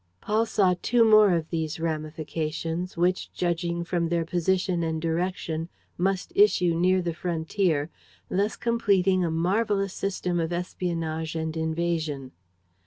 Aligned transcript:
Paul 0.19 0.47
saw 0.47 0.73
two 0.81 1.03
more 1.05 1.31
of 1.35 1.51
these 1.51 1.79
ramifications, 1.79 2.97
which, 2.97 3.31
judging 3.33 3.83
from 3.83 4.09
their 4.09 4.25
position 4.25 4.81
and 4.81 4.99
direction, 4.99 5.69
must 5.95 6.33
issue 6.35 6.73
near 6.73 7.03
the 7.03 7.13
frontier, 7.13 7.91
thus 8.27 8.55
completing 8.55 9.23
a 9.23 9.29
marvelous 9.29 9.93
system 9.93 10.39
of 10.39 10.51
espionage 10.51 11.35
and 11.35 11.55
invasion. 11.55 12.31